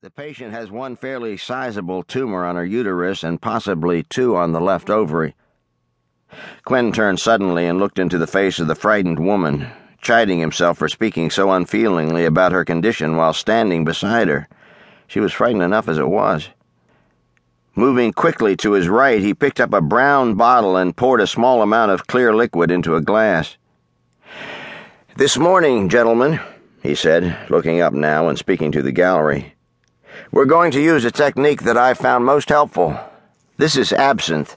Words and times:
The 0.00 0.10
patient 0.10 0.52
has 0.52 0.70
one 0.70 0.94
fairly 0.94 1.36
sizable 1.36 2.04
tumor 2.04 2.44
on 2.44 2.54
her 2.54 2.64
uterus 2.64 3.24
and 3.24 3.42
possibly 3.42 4.04
two 4.04 4.36
on 4.36 4.52
the 4.52 4.60
left 4.60 4.90
ovary. 4.90 5.34
Quinn 6.64 6.92
turned 6.92 7.18
suddenly 7.18 7.66
and 7.66 7.80
looked 7.80 7.98
into 7.98 8.16
the 8.16 8.28
face 8.28 8.60
of 8.60 8.68
the 8.68 8.76
frightened 8.76 9.18
woman, 9.18 9.66
chiding 10.00 10.38
himself 10.38 10.78
for 10.78 10.88
speaking 10.88 11.30
so 11.30 11.50
unfeelingly 11.50 12.24
about 12.24 12.52
her 12.52 12.64
condition 12.64 13.16
while 13.16 13.32
standing 13.32 13.84
beside 13.84 14.28
her. 14.28 14.46
She 15.08 15.18
was 15.18 15.32
frightened 15.32 15.64
enough 15.64 15.88
as 15.88 15.98
it 15.98 16.08
was. 16.08 16.48
Moving 17.74 18.12
quickly 18.12 18.56
to 18.58 18.74
his 18.74 18.88
right, 18.88 19.20
he 19.20 19.34
picked 19.34 19.58
up 19.58 19.72
a 19.72 19.80
brown 19.80 20.34
bottle 20.34 20.76
and 20.76 20.96
poured 20.96 21.20
a 21.20 21.26
small 21.26 21.60
amount 21.60 21.90
of 21.90 22.06
clear 22.06 22.32
liquid 22.32 22.70
into 22.70 22.94
a 22.94 23.00
glass. 23.00 23.56
This 25.16 25.36
morning, 25.36 25.88
gentlemen, 25.88 26.38
he 26.84 26.94
said, 26.94 27.50
looking 27.50 27.80
up 27.80 27.92
now 27.92 28.28
and 28.28 28.38
speaking 28.38 28.70
to 28.70 28.80
the 28.80 28.92
gallery. 28.92 29.56
We're 30.30 30.44
going 30.44 30.70
to 30.72 30.80
use 30.80 31.04
a 31.04 31.10
technique 31.10 31.62
that 31.62 31.76
I 31.76 31.94
found 31.94 32.24
most 32.24 32.48
helpful. 32.48 32.98
This 33.56 33.76
is 33.76 33.92
absinthe. 33.92 34.56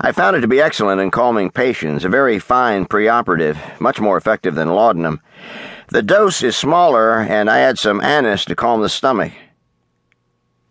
I 0.00 0.12
found 0.12 0.36
it 0.36 0.40
to 0.40 0.48
be 0.48 0.60
excellent 0.60 1.00
in 1.00 1.10
calming 1.10 1.50
patients, 1.50 2.04
a 2.04 2.08
very 2.08 2.38
fine 2.38 2.84
preoperative, 2.84 3.56
much 3.80 3.98
more 4.00 4.16
effective 4.16 4.54
than 4.54 4.74
laudanum. 4.74 5.20
The 5.88 6.02
dose 6.02 6.42
is 6.42 6.56
smaller, 6.56 7.20
and 7.20 7.48
I 7.48 7.60
add 7.60 7.78
some 7.78 8.00
anise 8.00 8.44
to 8.46 8.56
calm 8.56 8.82
the 8.82 8.88
stomach. 8.88 9.32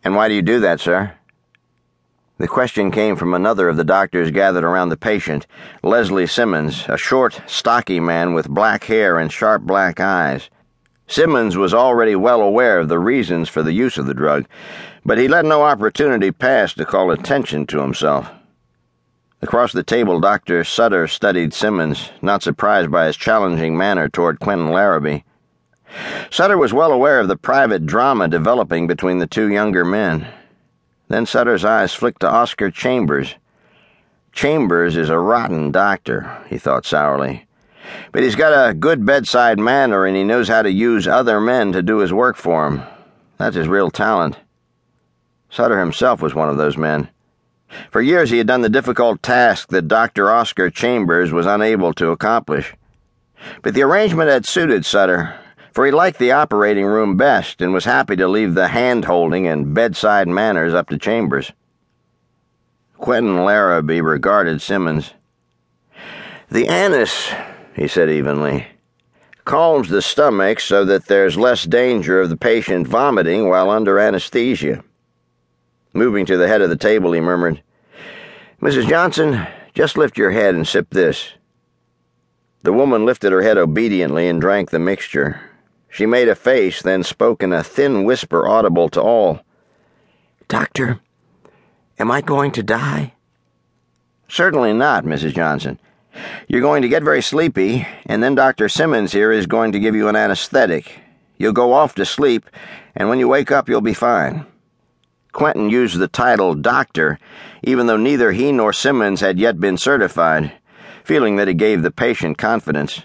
And 0.03 0.15
why 0.15 0.27
do 0.27 0.35
you 0.35 0.43
do 0.43 0.59
that, 0.59 0.79
sir? 0.79 1.15
The 2.37 2.47
question 2.49 2.91
came 2.91 3.15
from 3.15 3.33
another 3.33 3.69
of 3.69 3.77
the 3.77 3.85
doctors 3.85 4.29
gathered 4.29 4.65
around 4.65 4.89
the 4.89 4.97
patient, 4.97 5.47
Leslie 5.81 6.27
Simmons, 6.27 6.85
a 6.89 6.97
short, 6.97 7.41
stocky 7.47 8.01
man 8.01 8.33
with 8.33 8.49
black 8.49 8.83
hair 8.83 9.17
and 9.17 9.31
sharp 9.31 9.61
black 9.61 10.01
eyes. 10.01 10.49
Simmons 11.07 11.55
was 11.55 11.73
already 11.73 12.15
well 12.15 12.41
aware 12.41 12.79
of 12.79 12.89
the 12.89 12.99
reasons 12.99 13.47
for 13.47 13.61
the 13.61 13.73
use 13.73 13.97
of 13.97 14.05
the 14.07 14.13
drug, 14.13 14.45
but 15.05 15.17
he 15.17 15.27
let 15.27 15.45
no 15.45 15.61
opportunity 15.61 16.31
pass 16.31 16.73
to 16.73 16.85
call 16.85 17.11
attention 17.11 17.67
to 17.67 17.81
himself. 17.81 18.29
Across 19.41 19.73
the 19.73 19.83
table, 19.83 20.19
Dr. 20.19 20.63
Sutter 20.63 21.07
studied 21.07 21.53
Simmons, 21.53 22.09
not 22.21 22.41
surprised 22.41 22.89
by 22.89 23.05
his 23.05 23.15
challenging 23.15 23.77
manner 23.77 24.09
toward 24.09 24.39
Quentin 24.39 24.71
Larrabee. 24.71 25.21
Sutter 26.31 26.57
was 26.57 26.73
well 26.73 26.91
aware 26.91 27.19
of 27.19 27.27
the 27.27 27.37
private 27.37 27.85
drama 27.85 28.27
developing 28.27 28.87
between 28.87 29.19
the 29.19 29.27
two 29.27 29.51
younger 29.51 29.85
men. 29.85 30.27
Then 31.09 31.27
Sutter's 31.27 31.63
eyes 31.63 31.93
flicked 31.93 32.21
to 32.21 32.29
Oscar 32.29 32.71
Chambers. 32.71 33.35
Chambers 34.31 34.97
is 34.97 35.09
a 35.11 35.19
rotten 35.19 35.71
doctor, 35.71 36.43
he 36.49 36.57
thought 36.57 36.85
sourly. 36.85 37.45
But 38.11 38.23
he's 38.23 38.35
got 38.35 38.69
a 38.69 38.73
good 38.73 39.05
bedside 39.05 39.59
manner 39.59 40.05
and 40.05 40.15
he 40.15 40.23
knows 40.23 40.47
how 40.47 40.61
to 40.61 40.71
use 40.71 41.07
other 41.07 41.39
men 41.41 41.71
to 41.73 41.81
do 41.81 41.97
his 41.97 42.13
work 42.13 42.37
for 42.37 42.67
him. 42.67 42.83
That's 43.37 43.55
his 43.55 43.67
real 43.67 43.91
talent. 43.91 44.37
Sutter 45.49 45.79
himself 45.79 46.21
was 46.21 46.35
one 46.35 46.49
of 46.49 46.57
those 46.57 46.77
men. 46.77 47.09
For 47.91 48.01
years 48.01 48.29
he 48.29 48.37
had 48.37 48.47
done 48.47 48.61
the 48.61 48.69
difficult 48.69 49.21
task 49.21 49.69
that 49.69 49.87
Dr. 49.87 50.29
Oscar 50.29 50.69
Chambers 50.69 51.31
was 51.31 51.45
unable 51.45 51.93
to 51.93 52.11
accomplish. 52.11 52.73
But 53.61 53.73
the 53.73 53.83
arrangement 53.83 54.29
had 54.29 54.45
suited 54.45 54.85
Sutter, 54.85 55.35
for 55.73 55.85
he 55.85 55.91
liked 55.91 56.19
the 56.19 56.31
operating 56.31 56.85
room 56.85 57.17
best 57.17 57.61
and 57.61 57.73
was 57.73 57.85
happy 57.85 58.15
to 58.15 58.27
leave 58.27 58.53
the 58.53 58.69
hand 58.69 59.05
holding 59.05 59.47
and 59.47 59.73
bedside 59.73 60.27
manners 60.27 60.73
up 60.73 60.89
to 60.89 60.97
Chambers. 60.97 61.51
Quentin 62.97 63.43
Larrabee 63.43 64.01
regarded 64.01 64.61
Simmons. 64.61 65.13
The 66.49 66.67
anise 66.67 67.29
he 67.75 67.87
said 67.87 68.09
evenly. 68.09 68.67
Calms 69.43 69.89
the 69.89 70.01
stomach 70.01 70.59
so 70.59 70.85
that 70.85 71.05
there's 71.05 71.37
less 71.37 71.65
danger 71.65 72.19
of 72.19 72.29
the 72.29 72.37
patient 72.37 72.87
vomiting 72.87 73.47
while 73.47 73.69
under 73.69 73.99
anesthesia. 73.99 74.83
Moving 75.93 76.25
to 76.25 76.37
the 76.37 76.47
head 76.47 76.61
of 76.61 76.69
the 76.69 76.75
table, 76.75 77.11
he 77.11 77.21
murmured, 77.21 77.61
Mrs. 78.61 78.87
Johnson, 78.87 79.45
just 79.73 79.97
lift 79.97 80.17
your 80.17 80.31
head 80.31 80.55
and 80.55 80.67
sip 80.67 80.89
this. 80.89 81.33
The 82.63 82.73
woman 82.73 83.05
lifted 83.05 83.31
her 83.31 83.43
head 83.43 83.57
obediently 83.57 84.27
and 84.27 84.41
drank 84.41 84.71
the 84.71 84.79
mixture. 84.79 85.39
She 85.89 86.05
made 86.05 86.27
a 86.27 86.35
face, 86.35 86.81
then 86.81 87.03
spoke 87.03 87.43
in 87.43 87.53
a 87.53 87.63
thin 87.63 88.03
whisper 88.03 88.47
audible 88.47 88.89
to 88.89 89.01
all. 89.01 89.41
Doctor, 90.47 90.99
am 91.99 92.09
I 92.09 92.21
going 92.21 92.51
to 92.53 92.63
die? 92.63 93.13
Certainly 94.27 94.73
not, 94.73 95.05
Mrs. 95.05 95.35
Johnson. 95.35 95.79
You're 96.47 96.61
going 96.61 96.81
to 96.81 96.89
get 96.89 97.03
very 97.03 97.21
sleepy, 97.21 97.87
and 98.05 98.23
then 98.23 98.35
Dr. 98.35 98.69
Simmons 98.69 99.11
here 99.11 99.31
is 99.31 99.45
going 99.45 99.71
to 99.71 99.79
give 99.79 99.95
you 99.95 100.07
an 100.07 100.15
anesthetic. 100.15 100.99
You'll 101.37 101.53
go 101.53 101.73
off 101.73 101.95
to 101.95 102.05
sleep, 102.05 102.49
and 102.95 103.09
when 103.09 103.19
you 103.19 103.27
wake 103.27 103.51
up, 103.51 103.67
you'll 103.67 103.81
be 103.81 103.93
fine. 103.93 104.45
Quentin 105.31 105.69
used 105.69 105.99
the 105.99 106.07
title 106.07 106.55
doctor, 106.55 107.19
even 107.63 107.87
though 107.87 107.97
neither 107.97 108.31
he 108.31 108.51
nor 108.51 108.71
Simmons 108.71 109.19
had 109.19 109.37
yet 109.37 109.59
been 109.59 109.77
certified, 109.77 110.53
feeling 111.03 111.35
that 111.35 111.49
it 111.49 111.55
gave 111.55 111.81
the 111.81 111.91
patient 111.91 112.37
confidence. 112.37 113.01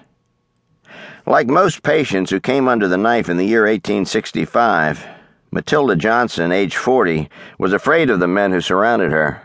Like 1.26 1.48
most 1.48 1.82
patients 1.82 2.30
who 2.30 2.40
came 2.40 2.68
under 2.68 2.86
the 2.86 2.96
knife 2.96 3.28
in 3.28 3.36
the 3.36 3.44
year 3.44 3.62
1865, 3.62 5.04
Matilda 5.50 5.96
Johnson, 5.96 6.52
age 6.52 6.76
40, 6.76 7.28
was 7.58 7.72
afraid 7.72 8.10
of 8.10 8.20
the 8.20 8.28
men 8.28 8.52
who 8.52 8.60
surrounded 8.60 9.10
her. 9.10 9.42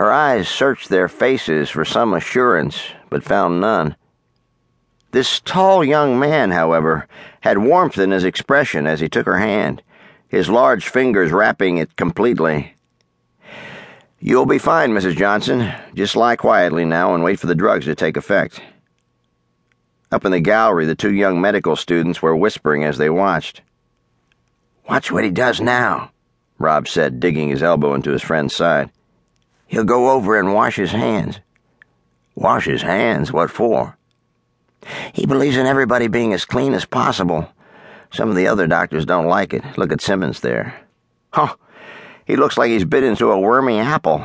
Her 0.00 0.10
eyes 0.10 0.48
searched 0.48 0.88
their 0.88 1.08
faces 1.08 1.68
for 1.68 1.84
some 1.84 2.14
assurance, 2.14 2.80
but 3.10 3.22
found 3.22 3.60
none. 3.60 3.96
This 5.10 5.40
tall 5.40 5.84
young 5.84 6.18
man, 6.18 6.52
however, 6.52 7.06
had 7.42 7.58
warmth 7.58 7.98
in 7.98 8.10
his 8.10 8.24
expression 8.24 8.86
as 8.86 9.00
he 9.00 9.10
took 9.10 9.26
her 9.26 9.36
hand, 9.36 9.82
his 10.26 10.48
large 10.48 10.88
fingers 10.88 11.32
wrapping 11.32 11.76
it 11.76 11.96
completely. 11.96 12.76
You'll 14.20 14.46
be 14.46 14.56
fine, 14.56 14.92
Mrs. 14.92 15.18
Johnson. 15.18 15.70
Just 15.92 16.16
lie 16.16 16.36
quietly 16.36 16.86
now 16.86 17.14
and 17.14 17.22
wait 17.22 17.38
for 17.38 17.46
the 17.46 17.54
drugs 17.54 17.84
to 17.84 17.94
take 17.94 18.16
effect. 18.16 18.58
Up 20.10 20.24
in 20.24 20.32
the 20.32 20.40
gallery, 20.40 20.86
the 20.86 20.94
two 20.94 21.12
young 21.12 21.42
medical 21.42 21.76
students 21.76 22.22
were 22.22 22.34
whispering 22.34 22.84
as 22.84 22.96
they 22.96 23.10
watched. 23.10 23.60
Watch 24.88 25.12
what 25.12 25.24
he 25.24 25.30
does 25.30 25.60
now, 25.60 26.10
Rob 26.58 26.88
said, 26.88 27.20
digging 27.20 27.50
his 27.50 27.62
elbow 27.62 27.92
into 27.92 28.12
his 28.12 28.22
friend's 28.22 28.56
side. 28.56 28.88
He'll 29.70 29.84
go 29.84 30.10
over 30.10 30.36
and 30.36 30.52
wash 30.52 30.74
his 30.74 30.90
hands. 30.90 31.38
Wash 32.34 32.64
his 32.64 32.82
hands? 32.82 33.32
What 33.32 33.52
for? 33.52 33.96
He 35.12 35.26
believes 35.26 35.56
in 35.56 35.64
everybody 35.64 36.08
being 36.08 36.32
as 36.32 36.44
clean 36.44 36.74
as 36.74 36.84
possible. 36.84 37.48
Some 38.12 38.28
of 38.28 38.34
the 38.34 38.48
other 38.48 38.66
doctors 38.66 39.06
don't 39.06 39.28
like 39.28 39.54
it. 39.54 39.62
Look 39.78 39.92
at 39.92 40.00
Simmons 40.00 40.40
there. 40.40 40.74
Huh. 41.32 41.54
He 42.26 42.34
looks 42.34 42.58
like 42.58 42.70
he's 42.70 42.84
bit 42.84 43.04
into 43.04 43.30
a 43.30 43.38
wormy 43.38 43.78
apple. 43.78 44.24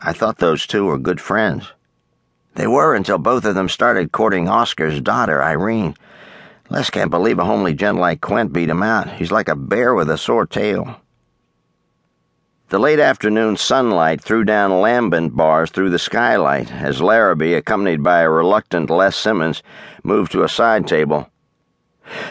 I 0.00 0.12
thought 0.12 0.38
those 0.38 0.68
two 0.68 0.84
were 0.84 0.98
good 0.98 1.20
friends. 1.20 1.72
They 2.54 2.68
were 2.68 2.94
until 2.94 3.18
both 3.18 3.44
of 3.44 3.56
them 3.56 3.68
started 3.68 4.12
courting 4.12 4.48
Oscar's 4.48 5.00
daughter, 5.00 5.42
Irene. 5.42 5.96
Les 6.70 6.90
can't 6.90 7.10
believe 7.10 7.40
a 7.40 7.44
homely 7.44 7.74
gent 7.74 7.98
like 7.98 8.20
Quint 8.20 8.52
beat 8.52 8.70
him 8.70 8.84
out. 8.84 9.10
He's 9.14 9.32
like 9.32 9.48
a 9.48 9.56
bear 9.56 9.96
with 9.96 10.08
a 10.08 10.16
sore 10.16 10.46
tail. 10.46 11.00
The 12.70 12.78
late 12.78 13.00
afternoon 13.00 13.56
sunlight 13.56 14.20
threw 14.20 14.44
down 14.44 14.82
lambent 14.82 15.34
bars 15.34 15.70
through 15.70 15.88
the 15.88 15.98
skylight 15.98 16.70
as 16.70 17.00
Larrabee, 17.00 17.54
accompanied 17.54 18.02
by 18.02 18.20
a 18.20 18.28
reluctant 18.28 18.90
Les 18.90 19.16
Simmons, 19.16 19.62
moved 20.02 20.32
to 20.32 20.42
a 20.42 20.50
side 20.50 20.86
table. 20.86 21.30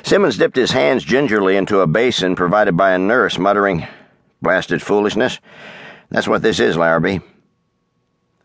Simmons 0.03 0.38
dipped 0.38 0.56
his 0.56 0.74
hands 0.74 1.03
gingerly 1.03 1.58
into 1.58 1.80
a 1.80 1.88
basin 1.88 2.36
provided 2.36 2.78
by 2.78 2.92
a 2.92 3.00
nurse, 3.00 3.40
muttering, 3.40 3.88
Blasted 4.40 4.84
foolishness. 4.84 5.40
That's 6.09 6.28
what 6.28 6.44
this 6.44 6.59
is, 6.59 6.78
Larrabee. 6.78 7.18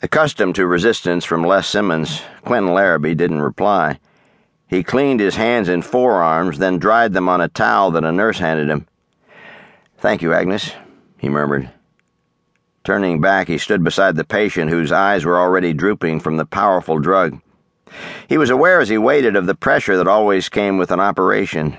Accustomed 0.01 0.55
to 0.55 0.67
resistance 0.67 1.27
from 1.27 1.45
Les 1.45 1.67
Simmons, 1.67 2.23
Quentin 2.43 2.73
Larrabee 2.73 3.15
didn't 3.15 3.43
reply. 3.43 4.01
He 4.67 4.83
cleaned 4.83 5.21
his 5.21 5.37
hands 5.37 5.69
and 5.69 5.85
forearms, 5.85 6.57
then 6.57 6.79
dried 6.79 7.13
them 7.13 7.29
on 7.29 7.43
a 7.43 7.49
towel 7.49 7.91
that 7.91 8.05
a 8.05 8.13
nurse 8.13 8.39
handed 8.39 8.71
him. 8.71 8.87
Thank 9.99 10.23
you, 10.23 10.33
Agnes, 10.33 10.73
he 11.19 11.29
murmured. 11.29 11.71
Turning 12.85 13.21
back, 13.21 13.47
he 13.47 13.59
stood 13.59 13.85
beside 13.85 14.17
the 14.17 14.25
patient 14.25 14.71
whose 14.71 14.91
eyes 14.91 15.25
were 15.25 15.39
already 15.39 15.73
drooping 15.73 16.19
from 16.19 16.37
the 16.37 16.45
powerful 16.45 16.99
drug. 16.99 17.41
He 18.29 18.39
was 18.39 18.51
aware 18.51 18.81
as 18.81 18.89
he 18.89 18.99
waited 18.99 19.37
of 19.37 19.47
the 19.47 19.55
pressure 19.55 19.97
that 19.97 20.09
always 20.09 20.49
came 20.49 20.79
with 20.79 20.91
an 20.91 20.99
operation. 20.99 21.77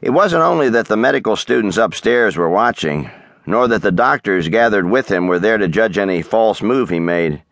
It 0.00 0.10
wasn't 0.10 0.42
only 0.42 0.68
that 0.70 0.88
the 0.88 0.96
medical 0.96 1.36
students 1.36 1.76
upstairs 1.76 2.36
were 2.36 2.50
watching, 2.50 3.10
nor 3.46 3.68
that 3.68 3.82
the 3.82 3.92
doctors 3.92 4.48
gathered 4.48 4.90
with 4.90 5.08
him 5.08 5.28
were 5.28 5.38
there 5.38 5.58
to 5.58 5.68
judge 5.68 5.98
any 5.98 6.22
false 6.22 6.62
move 6.62 6.88
he 6.88 6.98
made. 6.98 7.42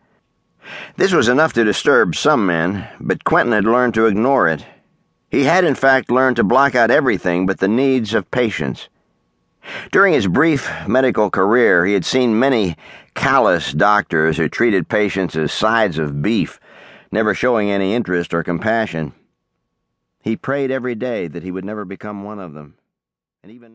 This 0.97 1.13
was 1.13 1.29
enough 1.29 1.53
to 1.53 1.63
disturb 1.63 2.15
some 2.15 2.45
men, 2.45 2.87
but 2.99 3.23
Quentin 3.23 3.53
had 3.53 3.65
learned 3.65 3.93
to 3.93 4.07
ignore 4.07 4.49
it. 4.49 4.65
He 5.29 5.45
had, 5.45 5.63
in 5.63 5.75
fact, 5.75 6.11
learned 6.11 6.35
to 6.35 6.43
block 6.43 6.75
out 6.75 6.91
everything 6.91 7.45
but 7.45 7.59
the 7.59 7.69
needs 7.69 8.13
of 8.13 8.29
patients. 8.31 8.89
During 9.91 10.13
his 10.13 10.27
brief 10.27 10.69
medical 10.87 11.29
career, 11.29 11.85
he 11.85 11.93
had 11.93 12.05
seen 12.05 12.39
many 12.39 12.75
callous 13.13 13.71
doctors 13.71 14.37
who 14.37 14.49
treated 14.49 14.89
patients 14.89 15.35
as 15.35 15.51
sides 15.51 15.99
of 15.99 16.21
beef, 16.21 16.59
never 17.11 17.33
showing 17.35 17.69
any 17.69 17.93
interest 17.93 18.33
or 18.33 18.43
compassion. 18.43 19.13
He 20.21 20.35
prayed 20.35 20.71
every 20.71 20.95
day 20.95 21.27
that 21.27 21.43
he 21.43 21.51
would 21.51 21.65
never 21.65 21.85
become 21.85 22.23
one 22.23 22.39
of 22.39 22.53
them. 22.53 22.75
And 23.43 23.51
even 23.51 23.69